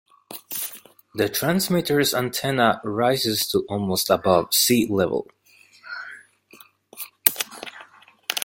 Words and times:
The 1.13 1.29
transmitter's 1.29 2.15
antenna 2.15 2.81
rises 2.83 3.47
to 3.49 3.59
almost 3.69 4.09
above 4.09 4.51
sea 4.51 4.87
level. 4.89 5.27